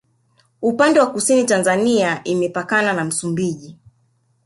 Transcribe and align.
upande 0.61 0.99
wa 0.99 1.11
kusini 1.11 1.43
tanzania 1.43 2.23
imepakana 2.23 2.93
na 2.93 3.03
msumbiji 3.05 3.77